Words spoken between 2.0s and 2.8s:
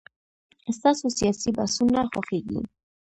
خوښيږي.